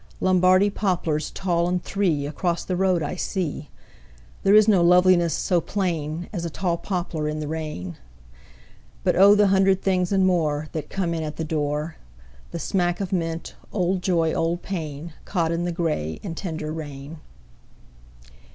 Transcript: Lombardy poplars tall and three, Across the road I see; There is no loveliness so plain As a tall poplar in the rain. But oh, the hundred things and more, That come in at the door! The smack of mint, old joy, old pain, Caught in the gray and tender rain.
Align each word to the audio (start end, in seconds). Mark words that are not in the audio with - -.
Lombardy 0.19 0.71
poplars 0.71 1.29
tall 1.29 1.69
and 1.69 1.83
three, 1.83 2.25
Across 2.25 2.65
the 2.65 2.75
road 2.75 3.03
I 3.03 3.15
see; 3.15 3.69
There 4.41 4.55
is 4.55 4.67
no 4.67 4.81
loveliness 4.81 5.31
so 5.35 5.61
plain 5.61 6.27
As 6.33 6.43
a 6.43 6.49
tall 6.49 6.75
poplar 6.77 7.29
in 7.29 7.39
the 7.39 7.47
rain. 7.47 7.97
But 9.03 9.15
oh, 9.15 9.35
the 9.35 9.49
hundred 9.49 9.83
things 9.83 10.11
and 10.11 10.25
more, 10.25 10.69
That 10.71 10.89
come 10.89 11.13
in 11.13 11.21
at 11.21 11.35
the 11.35 11.43
door! 11.43 11.97
The 12.49 12.57
smack 12.57 12.99
of 12.99 13.13
mint, 13.13 13.53
old 13.71 14.01
joy, 14.01 14.33
old 14.33 14.63
pain, 14.63 15.13
Caught 15.25 15.51
in 15.51 15.65
the 15.65 15.71
gray 15.71 16.19
and 16.23 16.35
tender 16.35 16.73
rain. 16.73 17.19